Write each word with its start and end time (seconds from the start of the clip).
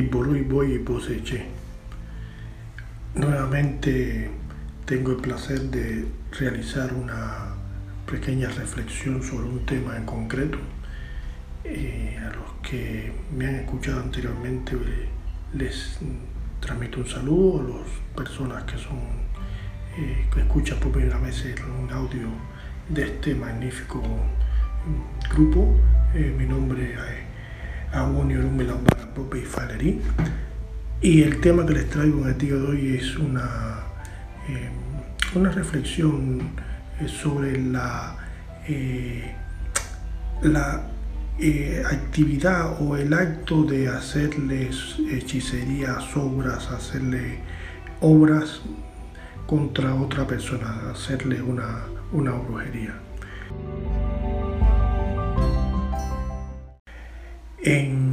Piborui 0.00 0.40
Boy 0.40 0.76
y 0.76 0.78
Poseche. 0.78 1.44
Nuevamente 3.14 4.30
tengo 4.86 5.10
el 5.10 5.18
placer 5.18 5.60
de 5.64 6.06
realizar 6.38 6.94
una 6.94 7.54
pequeña 8.10 8.48
reflexión 8.48 9.22
sobre 9.22 9.44
un 9.44 9.66
tema 9.66 9.98
en 9.98 10.06
concreto. 10.06 10.56
Eh, 11.64 12.18
a 12.18 12.34
los 12.34 12.66
que 12.66 13.12
me 13.36 13.46
han 13.46 13.56
escuchado 13.56 14.00
anteriormente 14.00 14.74
les 15.52 15.98
transmito 16.60 17.00
un 17.00 17.06
saludo, 17.06 17.60
a 17.60 17.80
las 17.80 18.16
personas 18.16 18.64
que 18.64 18.78
son 18.78 19.00
eh, 19.98 20.26
que 20.32 20.40
escuchan 20.40 20.78
por 20.80 20.92
primera 20.92 21.18
vez 21.18 21.44
un 21.78 21.92
audio 21.92 22.28
de 22.88 23.02
este 23.02 23.34
magnífico 23.34 24.02
grupo. 25.34 25.76
Eh, 26.14 26.34
mi 26.38 26.46
nombre 26.46 26.94
es 26.94 27.94
Agonio 27.94 28.40
Pope 29.20 29.42
Falerí 29.42 30.00
y 31.02 31.22
el 31.22 31.40
tema 31.42 31.66
que 31.66 31.74
les 31.74 31.90
traigo 31.90 32.22
en 32.22 32.28
el 32.28 32.38
día 32.38 32.54
de 32.54 32.62
hoy 32.62 32.96
es 32.96 33.16
una, 33.18 33.80
eh, 34.48 34.70
una 35.34 35.50
reflexión 35.50 36.40
sobre 37.06 37.60
la, 37.60 38.16
la 40.42 40.86
actividad 41.90 42.80
o 42.80 42.96
el 42.96 43.12
acto 43.12 43.64
de 43.64 43.88
hacerles 43.88 44.96
hechicerías, 45.10 46.16
obras, 46.16 46.70
hacerle 46.70 47.40
obras 48.00 48.62
contra 49.46 49.94
otra 49.94 50.26
persona, 50.26 50.90
hacerle 50.90 51.42
una, 51.42 51.84
una 52.12 52.32
brujería. 52.32 52.94
En, 57.62 58.09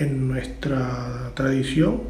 en 0.00 0.28
nuestra 0.28 1.32
tradición 1.34 2.02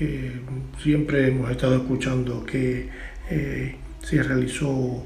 eh, 0.00 0.40
siempre 0.82 1.28
hemos 1.28 1.50
estado 1.50 1.76
escuchando 1.76 2.44
que 2.44 2.88
eh, 3.30 3.76
se 4.02 4.22
realizó 4.22 5.04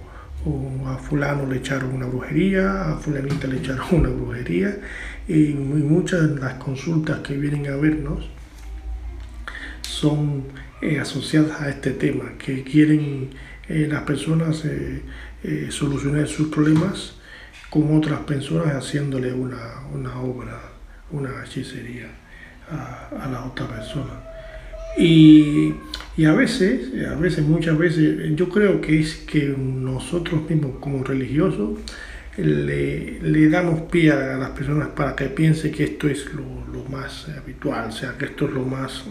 a 0.87 0.97
fulano 0.99 1.47
le 1.47 1.59
echaron 1.59 1.95
una 1.95 2.07
brujería, 2.07 2.93
a 2.93 2.97
fulanita 2.97 3.47
le 3.47 3.59
echaron 3.59 3.87
una 3.93 4.09
brujería 4.09 4.77
y 5.29 5.53
muchas 5.55 6.35
de 6.35 6.41
las 6.41 6.55
consultas 6.55 7.21
que 7.21 7.37
vienen 7.37 7.67
a 7.69 7.77
vernos 7.77 8.29
son 9.83 10.45
eh, 10.81 10.99
asociadas 10.99 11.61
a 11.61 11.71
este 11.71 11.93
tema, 11.93 12.33
que 12.39 12.65
quieren 12.65 13.31
las 13.69 14.03
personas 14.03 14.65
solucionar 15.71 16.27
sus 16.27 16.49
problemas 16.49 17.15
con 17.71 17.97
otras 17.97 18.21
personas 18.21 18.75
haciéndole 18.75 19.33
una, 19.33 19.87
una 19.95 20.21
obra, 20.21 20.72
una 21.13 21.45
hechicería 21.45 22.09
a, 22.71 23.29
la 23.31 23.45
otra 23.45 23.67
persona. 23.67 24.13
Y, 24.99 25.75
a 26.27 26.33
veces, 26.33 26.91
a 27.09 27.15
veces, 27.15 27.45
muchas 27.45 27.79
veces, 27.79 28.37
yo 28.37 28.49
creo 28.49 28.81
que 28.81 29.01
es 29.01 29.17
que 29.17 29.55
nosotros 29.57 30.49
mismos 30.49 30.73
como 30.81 31.03
religiosos 31.03 31.79
le, 32.37 33.21
le 33.21 33.49
damos 33.49 33.83
pie 33.83 34.13
a 34.13 34.37
las 34.37 34.51
personas 34.51 34.89
para 34.89 35.17
que 35.17 35.27
piense 35.27 35.71
que 35.71 35.85
esto 35.85 36.09
es 36.09 36.33
lo, 36.35 36.45
lo 36.73 36.85
más 36.91 37.29
habitual, 37.29 37.89
o 37.89 37.93
sea, 37.93 38.17
que 38.19 38.27
esto 38.27 38.47
es 38.47 38.53
lo 38.53 38.65
más 38.65 39.05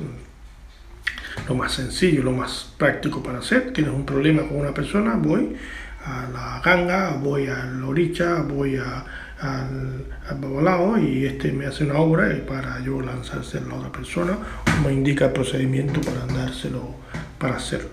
lo 1.47 1.55
más 1.55 1.73
sencillo, 1.73 2.23
lo 2.23 2.31
más 2.31 2.73
práctico 2.77 3.23
para 3.23 3.39
hacer. 3.39 3.73
Tienes 3.73 3.93
un 3.93 4.05
problema 4.05 4.43
con 4.43 4.57
una 4.57 4.73
persona, 4.73 5.15
voy 5.15 5.55
a 6.03 6.27
la 6.31 6.61
ganga, 6.63 7.11
voy 7.17 7.47
al 7.47 7.83
oricha, 7.83 8.41
voy 8.41 8.77
a, 8.77 9.05
al, 9.41 10.05
al 10.29 10.37
babalao 10.39 10.97
y 10.97 11.25
este 11.25 11.51
me 11.51 11.65
hace 11.65 11.83
una 11.83 11.95
obra 11.95 12.29
para 12.47 12.79
yo 12.81 13.01
lanzárselo 13.01 13.65
a 13.65 13.69
la 13.69 13.75
otra 13.75 13.91
persona 13.91 14.37
o 14.65 14.87
me 14.87 14.93
indica 14.93 15.25
el 15.25 15.31
procedimiento 15.31 15.99
para 16.01 16.25
dárselo, 16.27 16.95
para 17.37 17.57
hacerlo. 17.57 17.89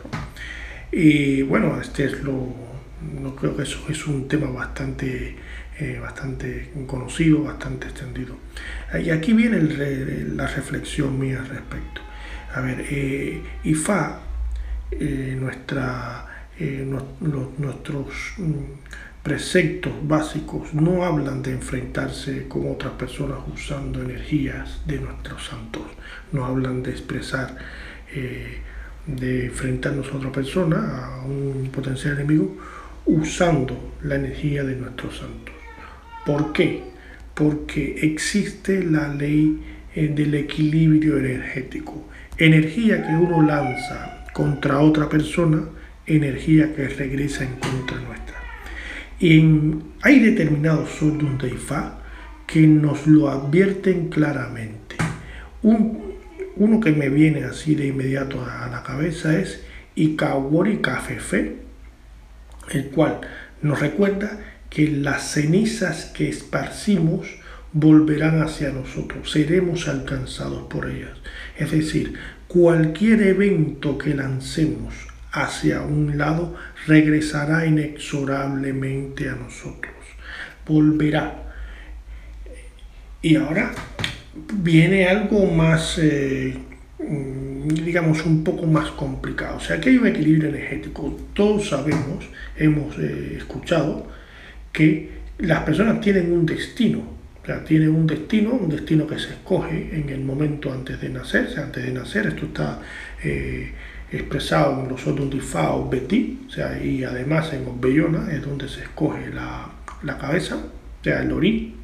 Y 0.93 1.43
bueno, 1.43 1.81
este 1.81 2.05
es 2.05 2.23
lo, 2.23 2.55
no 3.21 3.35
creo 3.35 3.57
que 3.57 3.63
eso 3.63 3.81
es 3.89 4.07
un 4.07 4.29
tema 4.29 4.51
bastante, 4.51 5.37
eh, 5.79 5.99
bastante 6.01 6.73
conocido, 6.87 7.45
bastante 7.45 7.89
extendido. 7.89 8.37
Y 9.03 9.11
aquí 9.11 9.33
viene 9.33 9.61
la 10.35 10.47
reflexión 10.47 11.19
mía 11.19 11.41
al 11.41 11.49
respecto. 11.49 12.01
A 12.55 12.61
ver, 12.61 12.87
eh, 12.91 13.43
IFA, 13.65 14.21
eh, 14.91 15.37
nuestra, 15.39 16.47
eh, 16.59 16.87
nuestros 17.59 18.35
mm, 18.39 18.55
preceptos 19.29 19.93
básicos 20.05 20.73
no 20.73 21.05
hablan 21.05 21.43
de 21.43 21.53
enfrentarse 21.53 22.49
con 22.49 22.71
otras 22.71 22.95
personas 22.95 23.41
usando 23.53 24.01
energías 24.01 24.81
de 24.87 25.01
nuestros 25.01 25.45
santos, 25.45 25.83
no 26.33 26.47
hablan 26.47 26.83
de 26.83 26.93
expresar, 26.93 27.55
de 29.07 29.45
enfrentarnos 29.45 30.09
a 30.09 30.17
otra 30.17 30.33
persona, 30.33 30.79
a 31.05 31.27
un 31.27 31.69
potencial 31.71 32.15
enemigo, 32.15 32.57
usando 33.05 33.95
la 34.03 34.15
energía 34.15 34.65
de 34.65 34.77
nuestros 34.77 35.19
santos. 35.19 35.55
¿Por 36.25 36.55
qué? 36.55 36.85
Porque 37.35 37.99
existe 38.01 38.83
la 38.83 39.09
ley 39.09 39.63
del 39.95 40.35
equilibrio 40.37 41.19
energético 41.19 42.09
energía 42.39 43.07
que 43.07 43.15
uno 43.15 43.43
lanza 43.43 44.25
contra 44.33 44.79
otra 44.79 45.07
persona, 45.07 45.65
energía 46.07 46.75
que 46.75 46.89
regresa 46.89 47.45
en 47.45 47.57
contra 47.57 48.01
nuestra. 48.01 48.48
Y 49.21 49.43
hay 50.03 50.21
determinados 50.21 50.91
Sodun 50.91 51.39
de 51.39 51.49
Ifá 51.49 51.99
que 52.47 52.67
nos 52.67 53.07
lo 53.07 53.29
advierten 53.29 54.09
claramente. 54.09 54.97
uno 55.63 56.81
que 56.81 56.93
me 56.93 57.09
viene 57.09 57.45
así 57.45 57.75
de 57.75 57.87
inmediato 57.89 58.45
a 58.45 58.69
la 58.69 58.83
cabeza 58.83 59.39
es 59.39 59.63
Ikawori 59.97 60.79
Kafefe, 60.79 61.57
el 62.71 62.91
cual 62.91 63.21
nos 63.63 63.81
recuerda 63.81 64.39
que 64.71 64.89
las 64.89 65.33
cenizas 65.33 66.07
que 66.07 66.29
esparcimos 66.29 67.27
volverán 67.73 68.43
hacia 68.43 68.71
nosotros, 68.71 69.31
seremos 69.31 69.89
alcanzados 69.89 70.69
por 70.69 70.89
ellas. 70.91 71.19
Es 71.57 71.71
decir, 71.71 72.15
cualquier 72.47 73.23
evento 73.23 73.99
que 73.99 74.15
lancemos 74.15 74.95
hacia 75.33 75.83
un 75.83 76.17
lado 76.19 76.57
regresará 76.87 77.67
inexorablemente 77.67 79.29
a 79.29 79.35
nosotros, 79.35 79.95
volverá. 80.67 81.45
Y 83.21 83.37
ahora 83.37 83.73
viene 84.55 85.07
algo 85.07 85.47
más, 85.47 85.99
eh, 85.99 86.57
digamos, 86.99 88.25
un 88.25 88.45
poco 88.45 88.67
más 88.67 88.91
complicado. 88.93 89.57
O 89.57 89.61
sea, 89.61 89.77
aquí 89.77 89.91
hay 89.91 89.99
un 89.99 90.07
equilibrio 90.07 90.49
energético. 90.51 91.17
Todos 91.35 91.69
sabemos, 91.69 92.29
hemos 92.57 92.97
eh, 92.99 93.35
escuchado, 93.37 94.07
que 94.73 95.19
las 95.39 95.63
personas 95.65 96.01
tienen 96.01 96.33
un 96.33 96.47
destino 96.47 97.19
tiene 97.67 97.89
un 97.89 98.07
destino, 98.07 98.53
un 98.53 98.69
destino 98.69 99.07
que 99.07 99.19
se 99.19 99.31
escoge 99.31 99.91
en 99.93 100.09
el 100.11 100.21
momento 100.21 100.73
antes 100.73 101.01
de 101.01 101.09
nacer, 101.09 101.49
antes 101.59 101.85
de 101.85 101.93
nacer, 101.93 102.27
esto 102.27 102.47
está 102.47 102.81
eh, 103.25 103.73
expresado 104.13 104.83
en 104.83 104.89
los 104.89 105.07
otros 105.07 105.29
o 105.55 105.89
Betí, 105.89 106.41
o 106.47 106.51
sea, 106.51 106.83
y 106.83 107.05
además 107.05 107.53
en 107.53 107.67
Obbellona 107.67 108.33
es 108.33 108.43
donde 108.43 108.69
se 108.69 108.83
escoge 108.83 109.31
la, 109.31 109.71
la 110.03 110.19
cabeza, 110.19 110.57
o 110.57 111.05
sea, 111.05 111.23
el 111.23 111.33
orí. 111.33 111.75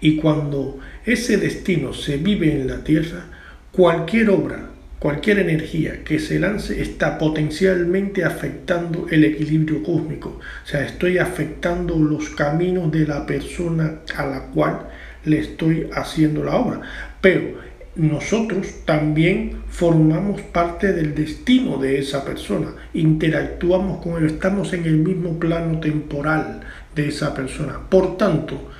Y 0.00 0.16
cuando 0.16 0.78
ese 1.04 1.36
destino 1.38 1.92
se 1.92 2.18
vive 2.18 2.52
en 2.52 2.68
la 2.68 2.84
tierra, 2.84 3.26
cualquier 3.72 4.30
obra 4.30 4.68
Cualquier 4.98 5.38
energía 5.38 6.02
que 6.02 6.18
se 6.18 6.40
lance 6.40 6.82
está 6.82 7.18
potencialmente 7.18 8.24
afectando 8.24 9.06
el 9.08 9.24
equilibrio 9.24 9.84
cósmico. 9.84 10.40
O 10.40 10.66
sea, 10.66 10.84
estoy 10.84 11.18
afectando 11.18 11.96
los 11.96 12.30
caminos 12.30 12.90
de 12.90 13.06
la 13.06 13.24
persona 13.24 14.00
a 14.16 14.26
la 14.26 14.40
cual 14.46 14.88
le 15.24 15.38
estoy 15.38 15.88
haciendo 15.94 16.42
la 16.42 16.56
obra. 16.56 16.80
Pero 17.20 17.60
nosotros 17.98 18.66
también 18.86 19.58
formamos 19.68 20.40
parte 20.40 20.92
del 20.92 21.14
destino 21.14 21.76
de 21.76 21.98
esa 21.98 22.24
persona. 22.24 22.68
Interactuamos 22.94 24.02
con 24.02 24.16
él, 24.16 24.30
estamos 24.30 24.72
en 24.72 24.86
el 24.86 24.96
mismo 24.96 25.38
plano 25.38 25.78
temporal 25.80 26.60
de 26.94 27.08
esa 27.08 27.34
persona. 27.34 27.80
Por 27.90 28.16
tanto, 28.16 28.70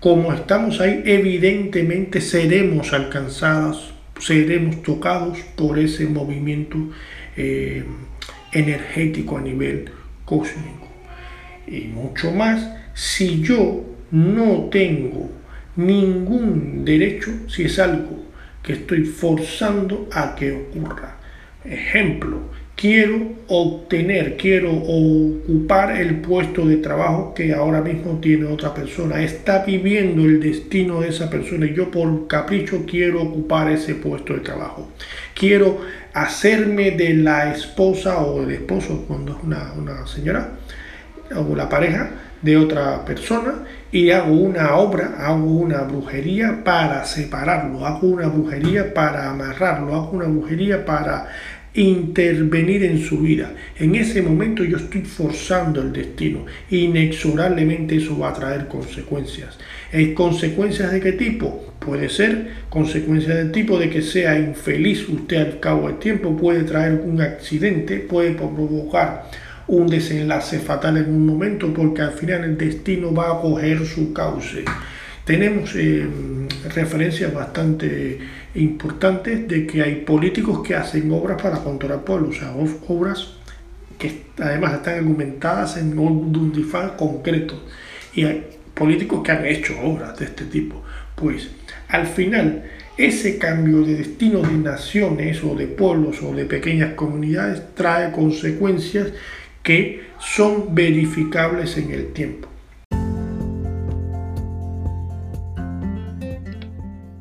como 0.00 0.32
estamos 0.34 0.80
ahí, 0.80 1.02
evidentemente 1.06 2.20
seremos 2.20 2.92
alcanzados 2.92 3.94
seremos 4.20 4.82
tocados 4.82 5.38
por 5.56 5.78
ese 5.78 6.06
movimiento 6.06 6.78
eh, 7.36 7.84
energético 8.52 9.38
a 9.38 9.40
nivel 9.40 9.90
cósmico. 10.24 10.88
Y 11.66 11.82
mucho 11.82 12.30
más 12.30 12.68
si 12.94 13.42
yo 13.42 13.84
no 14.10 14.68
tengo 14.70 15.30
ningún 15.76 16.84
derecho, 16.84 17.32
si 17.48 17.64
es 17.64 17.78
algo 17.78 18.24
que 18.64 18.72
estoy 18.72 19.04
forzando 19.04 20.08
a 20.12 20.34
que 20.34 20.52
ocurra. 20.52 21.16
Ejemplo, 21.64 22.40
quiero 22.74 23.32
obtener, 23.46 24.36
quiero 24.36 24.72
ocupar 24.72 25.96
el 25.96 26.20
puesto 26.20 26.66
de 26.66 26.78
trabajo 26.78 27.34
que 27.34 27.52
ahora 27.52 27.82
mismo 27.82 28.18
tiene 28.20 28.46
otra 28.46 28.74
persona. 28.74 29.22
Está 29.22 29.64
viviendo 29.64 30.24
el 30.24 30.40
destino 30.40 31.00
de 31.00 31.08
esa 31.08 31.30
persona 31.30 31.66
y 31.66 31.74
yo 31.74 31.90
por 31.90 32.26
capricho 32.26 32.84
quiero 32.86 33.22
ocupar 33.22 33.70
ese 33.70 33.94
puesto 33.94 34.34
de 34.34 34.40
trabajo. 34.40 34.90
Quiero 35.34 35.80
hacerme 36.14 36.92
de 36.92 37.14
la 37.14 37.52
esposa 37.52 38.20
o 38.20 38.40
del 38.40 38.52
esposo 38.52 39.04
cuando 39.06 39.36
es 39.36 39.42
una, 39.42 39.72
una 39.74 40.06
señora 40.06 40.52
o 41.34 41.54
la 41.54 41.68
pareja 41.68 42.10
de 42.44 42.58
otra 42.58 43.04
persona 43.06 43.64
y 43.90 44.10
hago 44.10 44.34
una 44.34 44.76
obra, 44.76 45.14
hago 45.18 45.46
una 45.46 45.82
brujería 45.82 46.62
para 46.62 47.04
separarlo, 47.06 47.86
hago 47.86 48.06
una 48.08 48.28
brujería 48.28 48.92
para 48.92 49.30
amarrarlo, 49.30 49.94
hago 49.94 50.10
una 50.10 50.26
brujería 50.26 50.84
para 50.84 51.28
intervenir 51.72 52.84
en 52.84 53.00
su 53.00 53.18
vida. 53.18 53.52
En 53.78 53.94
ese 53.94 54.20
momento 54.20 54.62
yo 54.62 54.76
estoy 54.76 55.00
forzando 55.00 55.80
el 55.80 55.92
destino. 55.92 56.44
Inexorablemente 56.70 57.96
eso 57.96 58.18
va 58.18 58.28
a 58.28 58.34
traer 58.34 58.68
consecuencias. 58.68 59.58
¿Consecuencias 60.14 60.92
de 60.92 61.00
qué 61.00 61.12
tipo? 61.12 61.74
Puede 61.78 62.10
ser 62.10 62.48
consecuencias 62.68 63.36
del 63.36 63.52
tipo 63.52 63.78
de 63.78 63.88
que 63.88 64.02
sea 64.02 64.38
infeliz 64.38 65.08
usted 65.08 65.38
al 65.38 65.60
cabo 65.60 65.88
del 65.88 65.98
tiempo, 65.98 66.36
puede 66.36 66.62
traer 66.64 67.00
un 67.04 67.20
accidente, 67.20 67.98
puede 67.98 68.32
provocar 68.32 69.30
un 69.66 69.86
desenlace 69.86 70.58
fatal 70.58 70.96
en 70.98 71.08
un 71.08 71.26
momento 71.26 71.72
porque 71.72 72.02
al 72.02 72.12
final 72.12 72.44
el 72.44 72.58
destino 72.58 73.12
va 73.14 73.32
a 73.32 73.40
coger 73.40 73.84
su 73.86 74.12
cauce. 74.12 74.64
Tenemos 75.24 75.74
eh, 75.74 76.06
referencias 76.74 77.32
bastante 77.32 78.18
importantes 78.54 79.48
de 79.48 79.66
que 79.66 79.82
hay 79.82 79.94
políticos 79.96 80.60
que 80.66 80.74
hacen 80.74 81.10
obras 81.12 81.40
para 81.40 81.58
controlar 81.58 82.04
pueblos, 82.04 82.36
o 82.36 82.40
sea, 82.40 82.54
obras 82.88 83.34
que 83.98 84.24
además 84.38 84.74
están 84.74 84.98
argumentadas 84.98 85.76
en 85.78 85.98
un 85.98 86.52
difán 86.52 86.90
concreto. 86.96 87.62
Y 88.14 88.24
hay 88.24 88.46
políticos 88.74 89.22
que 89.24 89.32
han 89.32 89.46
hecho 89.46 89.74
obras 89.82 90.18
de 90.18 90.26
este 90.26 90.44
tipo. 90.44 90.82
Pues 91.14 91.48
al 91.88 92.06
final, 92.06 92.64
ese 92.96 93.38
cambio 93.38 93.82
de 93.82 93.96
destino 93.96 94.40
de 94.40 94.52
naciones 94.52 95.42
o 95.42 95.54
de 95.54 95.66
pueblos 95.66 96.22
o 96.22 96.34
de 96.34 96.44
pequeñas 96.44 96.94
comunidades 96.94 97.62
trae 97.74 98.12
consecuencias 98.12 99.08
que 99.64 100.02
son 100.18 100.74
verificables 100.74 101.76
en 101.76 101.90
el 101.90 102.12
tiempo. 102.12 102.48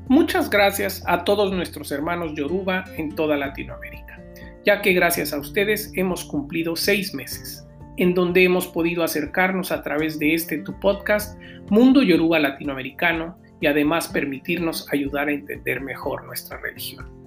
Muchas 0.08 0.50
gracias 0.50 1.04
a 1.08 1.24
todos 1.24 1.52
nuestros 1.52 1.92
hermanos 1.92 2.34
Yoruba 2.36 2.84
en 2.98 3.16
toda 3.16 3.36
Latinoamérica, 3.36 4.22
ya 4.64 4.82
que 4.82 4.94
gracias 4.94 5.34
a 5.34 5.40
ustedes 5.40 5.92
hemos 5.96 6.26
cumplido 6.26 6.76
seis 6.76 7.16
meses, 7.16 7.66
en 7.98 8.14
donde 8.14 8.44
hemos 8.44 8.68
podido 8.68 9.04
acercarnos 9.04 9.72
a 9.72 9.82
través 9.82 10.20
de 10.20 10.36
este 10.36 10.60
tu 10.60 10.80
podcast 10.80 11.40
Mundo 11.70 12.04
Yoruba 12.04 12.40
Latinoamericano 12.40 13.40
y 13.60 13.68
además 13.68 14.10
permitirnos 14.10 14.88
ayudar 14.92 15.30
a 15.30 15.34
entender 15.34 15.82
mejor 15.82 16.26
nuestra 16.26 16.58
religión. 16.58 17.23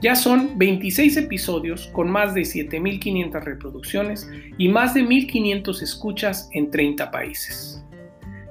Ya 0.00 0.14
son 0.14 0.58
26 0.58 1.16
episodios 1.16 1.86
con 1.88 2.10
más 2.10 2.34
de 2.34 2.42
7.500 2.42 3.42
reproducciones 3.42 4.30
y 4.58 4.68
más 4.68 4.92
de 4.92 5.02
1.500 5.02 5.82
escuchas 5.82 6.50
en 6.52 6.70
30 6.70 7.10
países. 7.10 7.82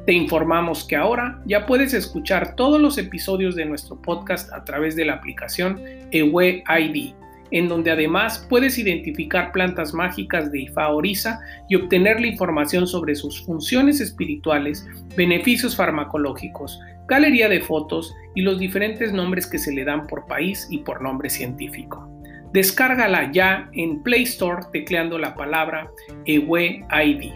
Te 0.06 0.14
informamos 0.14 0.84
que 0.84 0.96
ahora 0.96 1.42
ya 1.46 1.66
puedes 1.66 1.94
escuchar 1.94 2.56
todos 2.56 2.80
los 2.80 2.98
episodios 2.98 3.56
de 3.56 3.66
nuestro 3.66 4.02
podcast 4.02 4.52
a 4.54 4.64
través 4.64 4.96
de 4.96 5.06
la 5.06 5.14
aplicación 5.14 5.82
Ewe 6.12 6.64
ID, 6.68 7.14
en 7.52 7.68
donde 7.68 7.92
además 7.92 8.46
puedes 8.50 8.78
identificar 8.78 9.52
plantas 9.52 9.94
mágicas 9.94 10.52
de 10.52 10.62
Ifa 10.62 10.90
Orisa 10.90 11.40
y 11.70 11.76
obtener 11.76 12.20
la 12.20 12.28
información 12.28 12.88
sobre 12.88 13.16
sus 13.16 13.44
funciones 13.46 14.02
espirituales, 14.02 14.88
beneficios 15.16 15.76
farmacológicos, 15.76 16.80
galería 17.08 17.48
de 17.50 17.62
fotos 17.62 18.14
y 18.34 18.42
los 18.42 18.60
diferentes 18.60 19.14
nombres 19.14 19.48
que 19.48 19.60
se 19.60 19.74
le 19.74 19.86
dan 19.86 20.08
por 20.08 20.26
país 20.28 20.68
y 20.70 20.80
por 20.80 21.02
nombre 21.02 21.30
científico. 21.30 22.10
Descárgala 22.52 23.32
ya 23.32 23.70
en 23.74 24.02
Play 24.02 24.24
Store 24.24 24.64
tecleando 24.72 25.20
la 25.20 25.36
palabra 25.36 25.92
Ewe 26.26 26.86
ID. 26.90 27.32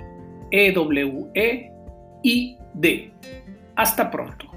E 0.52 1.72
E. 2.24 3.12
Hasta 3.76 4.10
pronto. 4.10 4.49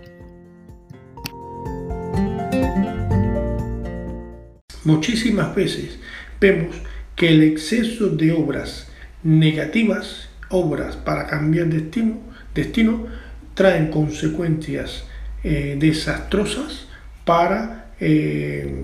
Muchísimas 4.84 5.54
veces 5.54 5.98
vemos 6.40 6.76
que 7.14 7.28
el 7.28 7.42
exceso 7.42 8.08
de 8.08 8.32
obras 8.32 8.88
negativas, 9.22 10.28
obras 10.48 10.96
para 10.96 11.26
cambiar 11.26 11.66
destino, 11.66 12.20
destino 12.54 13.06
traen 13.54 13.88
consecuencias 13.90 15.04
eh, 15.44 15.76
desastrosas 15.78 16.88
para, 17.24 17.92
eh, 18.00 18.74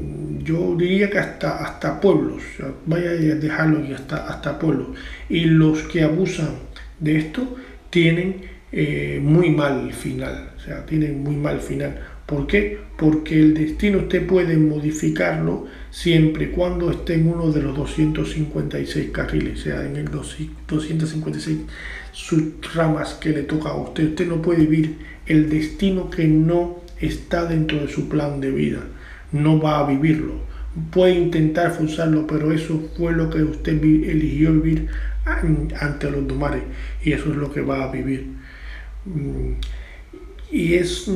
yo 0.43 0.77
diría 0.77 1.11
que 1.11 1.19
hasta, 1.19 1.65
hasta 1.65 2.01
pueblos, 2.01 2.43
vaya 2.87 3.11
a 3.11 3.15
dejarlo 3.15 3.83
hasta, 3.95 4.29
hasta 4.29 4.59
pueblos. 4.59 4.89
Y 5.29 5.45
los 5.45 5.83
que 5.83 6.03
abusan 6.03 6.51
de 7.01 7.19
esto 7.19 7.57
tienen 7.91 8.43
eh, 8.71 9.19
muy 9.23 9.51
mal 9.51 9.93
final, 9.93 10.51
o 10.57 10.61
sea, 10.61 10.85
tienen 10.85 11.23
muy 11.23 11.37
mal 11.37 11.61
final. 11.61 11.99
¿Por 12.29 12.47
qué? 12.47 12.79
Porque 12.99 13.41
el 13.41 13.55
destino 13.55 14.01
usted 14.01 14.27
puede 14.27 14.59
modificarlo 14.59 15.67
siempre 15.91 16.45
y 16.45 16.49
cuando 16.49 16.91
esté 16.91 17.15
en 17.15 17.27
uno 17.27 17.51
de 17.51 17.63
los 17.63 17.75
256 17.75 19.11
carriles, 19.13 19.61
o 19.61 19.63
sea, 19.63 19.87
en 19.87 19.97
el 19.97 20.11
256 20.11 21.61
ramas 22.75 23.15
que 23.15 23.31
le 23.31 23.45
toca 23.45 23.71
a 23.71 23.77
usted. 23.77 24.11
Usted 24.11 24.27
no 24.29 24.43
puede 24.43 24.67
vivir 24.67 24.99
el 25.25 25.49
destino 25.49 26.11
que 26.11 26.29
no 26.29 26.83
está 27.01 27.47
dentro 27.47 27.81
de 27.81 27.89
su 27.89 28.11
plan 28.11 28.43
de 28.43 28.51
vida. 28.51 28.81
No 29.33 29.59
va 29.59 29.79
a 29.79 29.89
vivirlo. 29.89 30.35
Puede 30.91 31.15
intentar 31.15 31.73
forzarlo, 31.73 32.27
pero 32.27 32.53
eso 32.53 32.91
fue 32.95 33.13
lo 33.13 33.31
que 33.31 33.43
usted 33.43 33.83
eligió 33.83 34.53
vivir 34.53 34.89
ante 35.25 36.11
los 36.11 36.29
domares 36.29 36.63
y 37.03 37.13
eso 37.13 37.31
es 37.31 37.37
lo 37.37 37.51
que 37.51 37.63
va 37.63 37.85
a 37.85 37.91
vivir. 37.91 38.27
Y 40.51 40.75
es, 40.75 41.11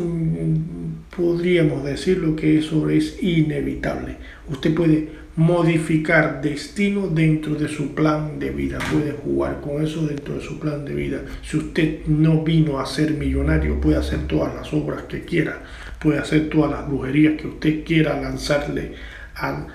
podríamos 1.17 1.85
decirlo 1.85 2.37
que 2.37 2.59
eso 2.59 2.89
es 2.91 3.23
inevitable. 3.23 4.17
Usted 4.49 4.75
puede 4.75 5.23
modificar 5.37 6.43
destino 6.43 7.09
dentro 7.09 7.55
de 7.55 7.69
su 7.69 7.95
plan 7.95 8.39
de 8.39 8.51
vida, 8.51 8.79
puede 8.93 9.13
jugar 9.13 9.63
con 9.63 9.83
eso 9.83 10.07
dentro 10.07 10.35
de 10.35 10.43
su 10.43 10.59
plan 10.59 10.85
de 10.85 10.95
vida. 10.95 11.23
Si 11.43 11.57
usted 11.57 12.07
no 12.07 12.43
vino 12.45 12.79
a 12.79 12.87
ser 12.87 13.13
millonario, 13.13 13.81
puede 13.81 13.97
hacer 13.97 14.27
todas 14.27 14.55
las 14.55 14.73
obras 14.75 15.05
que 15.05 15.25
quiera, 15.25 15.63
puede 15.99 16.19
hacer 16.19 16.51
todas 16.51 16.71
las 16.71 16.87
brujerías 16.87 17.41
que 17.41 17.49
usted 17.49 17.85
quiera 17.85 18.21
lanzarle 18.21 18.93
al, 19.35 19.67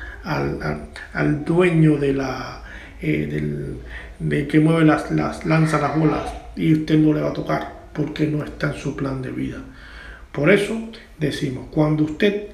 al, 1.13 1.43
dueño 1.43 1.97
de 1.97 2.13
la 2.13 2.63
eh, 3.01 3.27
del, 3.31 3.77
de 4.19 4.47
que 4.47 4.59
mueve 4.59 4.85
las, 4.85 5.09
las 5.11 5.45
lanza 5.45 5.79
las 5.79 5.97
bolas 5.97 6.31
y 6.55 6.73
usted 6.73 6.97
no 6.99 7.13
le 7.13 7.21
va 7.21 7.29
a 7.29 7.33
tocar 7.33 7.76
porque 7.97 8.27
no 8.27 8.43
está 8.43 8.73
en 8.73 8.77
su 8.77 8.95
plan 8.95 9.21
de 9.23 9.31
vida. 9.31 9.57
Por 10.31 10.51
eso 10.51 10.89
decimos, 11.17 11.67
cuando 11.71 12.03
usted 12.03 12.49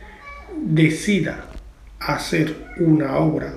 decida 0.57 1.47
hacer 1.99 2.55
una 2.77 3.17
obra, 3.17 3.55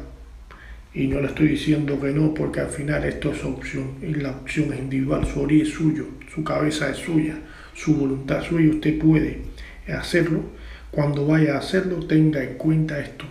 y 0.92 1.06
no 1.06 1.20
le 1.20 1.28
estoy 1.28 1.48
diciendo 1.48 2.00
que 2.00 2.10
no, 2.10 2.34
porque 2.34 2.60
al 2.60 2.70
final 2.70 3.04
esto 3.04 3.30
es 3.30 3.44
opción, 3.44 3.98
y 4.02 4.14
la 4.14 4.32
opción 4.32 4.72
es 4.72 4.80
individual, 4.80 5.26
su 5.26 5.42
ori 5.42 5.60
es 5.60 5.68
suyo, 5.68 6.06
su 6.34 6.42
cabeza 6.42 6.90
es 6.90 6.96
suya, 6.96 7.38
su 7.72 7.94
voluntad 7.94 8.40
es 8.40 8.48
suya, 8.48 8.70
usted 8.70 8.98
puede 8.98 9.42
hacerlo. 9.88 10.42
Cuando 10.90 11.26
vaya 11.26 11.54
a 11.54 11.58
hacerlo, 11.58 12.04
tenga 12.06 12.42
en 12.42 12.54
cuenta 12.54 12.98
esto. 12.98 13.26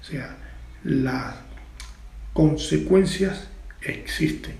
O 0.00 0.04
sea, 0.04 0.36
las 0.82 1.36
consecuencias 2.32 3.48
existen. 3.82 4.54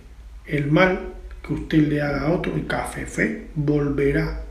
El 0.46 0.70
mal 0.70 1.14
que 1.50 1.54
usted 1.54 1.88
le 1.88 2.00
haga 2.00 2.28
a 2.28 2.30
otro 2.30 2.56
y 2.56 2.62
café 2.62 3.06
fe 3.06 3.48
volverá 3.56 4.44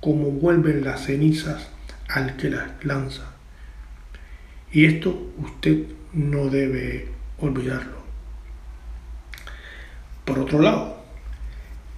como 0.00 0.30
vuelven 0.32 0.84
las 0.84 1.06
cenizas 1.06 1.70
al 2.08 2.36
que 2.36 2.50
las 2.50 2.84
lanza. 2.84 3.32
Y 4.70 4.84
esto 4.84 5.32
usted 5.38 5.86
no 6.12 6.50
debe 6.50 7.08
olvidarlo. 7.38 8.04
Por 10.26 10.40
otro 10.40 10.60
lado, 10.60 11.02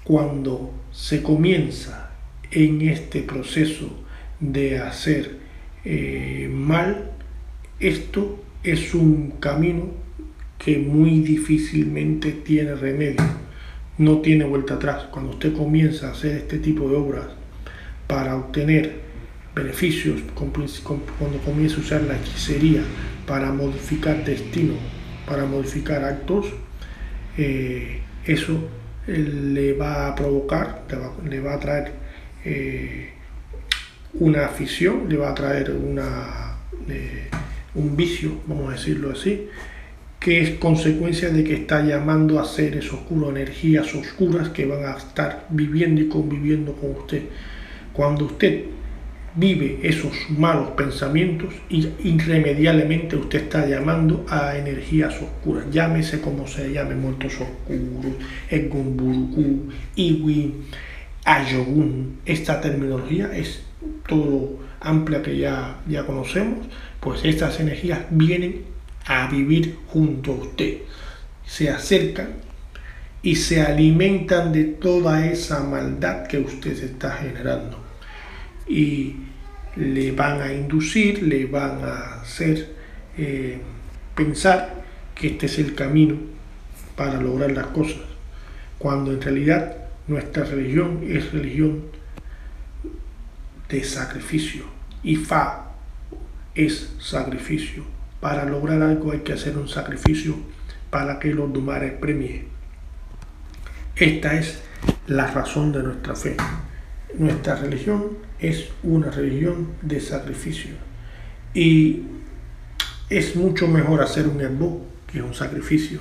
cuando 0.05 0.73
se 0.93 1.21
comienza 1.21 2.13
en 2.53 2.83
este 2.83 3.23
proceso 3.23 4.05
de 4.39 4.79
hacer 4.79 5.41
eh, 5.85 6.49
mal, 6.49 7.11
esto 7.81 8.41
es 8.63 8.95
un 8.95 9.33
camino 9.41 9.87
que 10.59 10.79
muy 10.79 11.23
difícilmente 11.23 12.31
tiene 12.31 12.77
remedio 12.77 13.38
no 13.99 14.19
tiene 14.19 14.45
vuelta 14.45 14.75
atrás. 14.75 15.05
Cuando 15.11 15.33
usted 15.33 15.53
comienza 15.55 16.09
a 16.09 16.13
hacer 16.13 16.37
este 16.37 16.59
tipo 16.59 16.89
de 16.89 16.97
obras 16.97 17.27
para 18.07 18.37
obtener 18.37 19.01
beneficios, 19.55 20.21
cuando 20.35 21.39
comienza 21.45 21.77
a 21.77 21.81
usar 21.81 22.03
la 22.03 22.17
hechicería 22.17 22.83
para 23.27 23.53
modificar 23.53 24.25
destino 24.25 24.75
para 25.29 25.45
modificar 25.45 26.05
actos, 26.05 26.47
eh, 27.37 28.01
eso 28.25 28.69
le 29.07 29.75
va 29.75 30.09
a 30.09 30.15
provocar, 30.15 30.85
le 31.29 31.41
va, 31.41 31.55
a 31.55 31.61
traer 31.61 31.93
eh, 32.45 33.11
una 34.15 34.47
afición, 34.47 35.09
le 35.09 35.17
va 35.17 35.31
a 35.31 35.35
traer 35.35 35.71
una, 35.71 36.57
eh, 36.89 37.29
un 37.75 37.97
vicio, 37.97 38.41
vamos 38.47 38.71
a 38.71 38.73
decirlo 38.73 39.13
así, 39.13 39.49
que 40.21 40.41
es 40.41 40.51
consecuencia 40.59 41.31
de 41.31 41.45
que 41.45 41.55
está 41.55 41.85
llamando 41.85 42.41
a 42.41 42.45
seres 42.45 42.93
oscuros, 42.93 43.31
energías 43.31 43.95
oscuras 43.95 44.49
que 44.49 44.67
van 44.67 44.85
a 44.85 44.97
estar 44.97 45.47
viviendo 45.51 46.01
y 46.01 46.09
conviviendo 46.09 46.73
con 46.73 46.91
usted. 46.91 47.23
Cuando 47.93 48.27
usted 48.27 48.65
vive 49.35 49.79
esos 49.83 50.13
malos 50.31 50.71
pensamientos 50.71 51.55
irremediablemente 51.69 53.15
usted 53.15 53.43
está 53.43 53.67
llamando 53.67 54.27
a 54.29 54.57
energías 54.57 55.15
oscuras. 55.23 55.67
Llámese 55.71 56.21
como 56.21 56.47
se 56.49 56.73
llame, 56.73 56.97
muertos 56.97 57.35
oscuros, 57.35 58.13
Egumburuku, 58.51 59.71
Iwi, 59.95 60.55
Ayogun. 61.25 62.19
Esta 62.27 62.61
terminología 62.61 63.31
es 63.33 63.63
todo 64.09 64.59
amplia 64.81 65.23
que 65.23 65.39
ya, 65.39 65.81
ya 65.89 66.05
conocemos, 66.05 66.67
pues 67.01 67.25
estas 67.25 67.61
energías 67.61 68.01
vienen 68.11 68.63
a 69.09 69.27
vivir 69.27 69.79
junto 69.89 70.33
a 70.33 70.35
usted. 70.37 70.79
Se 71.45 71.71
acercan 71.71 72.35
y 73.23 73.37
se 73.37 73.63
alimentan 73.63 74.53
de 74.53 74.65
toda 74.65 75.27
esa 75.27 75.63
maldad 75.65 76.27
que 76.29 76.39
usted 76.39 76.83
está 76.85 77.13
generando. 77.13 77.79
Y 78.69 79.17
le 79.77 80.13
van 80.13 80.41
a 80.43 80.53
inducir, 80.53 81.23
le 81.23 81.47
van 81.47 81.83
a 81.83 82.21
hacer 82.21 82.75
eh, 83.17 83.59
pensar 84.15 84.85
que 85.15 85.29
este 85.29 85.47
es 85.47 85.59
el 85.59 85.75
camino 85.75 86.17
para 86.95 87.21
lograr 87.21 87.53
las 87.53 87.67
cosas, 87.69 88.03
cuando 88.79 89.13
en 89.13 89.23
realidad 89.23 89.77
nuestra 90.07 90.45
religión 90.45 91.01
es 91.09 91.33
religión 91.33 91.83
de 93.69 93.85
sacrificio 93.85 94.65
y 95.03 95.17
fa 95.17 95.73
es 96.55 96.93
sacrificio. 96.99 97.98
Para 98.21 98.45
lograr 98.45 98.83
algo 98.83 99.13
hay 99.13 99.21
que 99.21 99.33
hacer 99.33 99.57
un 99.57 99.69
sacrificio 99.69 100.35
para 100.91 101.19
que 101.19 101.33
los 101.33 101.53
dumares 101.53 101.93
premien. 101.93 102.49
Esta 103.97 104.35
es 104.35 104.63
la 105.07 105.27
razón 105.29 105.73
de 105.73 105.83
nuestra 105.83 106.15
fe. 106.15 106.37
Nuestra 107.19 107.57
religión 107.57 108.19
es 108.39 108.69
una 108.83 109.11
religión 109.11 109.69
de 109.83 110.01
sacrificio 110.01 110.73
y 111.55 112.03
es 113.09 113.35
mucho 113.37 113.67
mejor 113.67 114.03
hacer 114.03 114.29
un 114.29 114.41
embo, 114.41 114.87
que 115.07 115.19
es 115.19 115.25
un 115.25 115.35
sacrificio, 115.35 116.01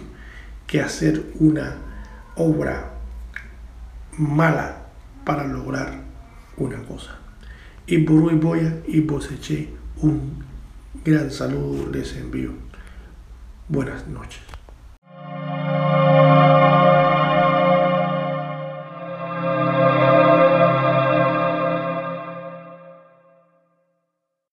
que 0.67 0.81
hacer 0.81 1.23
una 1.39 1.77
obra 2.35 2.93
mala 4.17 4.87
para 5.23 5.47
lograr 5.47 6.01
una 6.57 6.83
cosa. 6.83 7.17
Y 7.85 7.99
por 7.99 8.23
hoy 8.23 8.35
voy 8.35 8.59
a 8.59 8.77
y 8.87 9.07
eché 9.33 9.69
un 10.01 10.43
gran 11.03 11.31
saludo 11.31 11.91
les 11.91 12.15
envío. 12.15 12.51
Buenas 13.69 14.07
noches. 14.07 14.56